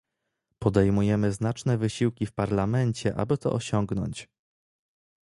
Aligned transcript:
Podejmujemy 0.59 1.31
znaczne 1.31 1.77
wysiłki 1.77 2.25
w 2.25 2.33
Parlamencie, 2.33 3.15
aby 3.15 3.37
to 3.37 3.53
osiągnąć 3.53 4.29